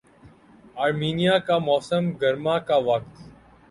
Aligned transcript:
Armenia 0.75 1.37
کا 1.47 1.57
موسم 1.59 2.11
گرما 2.21 2.57
کا 2.59 2.77
وقت 2.85 3.13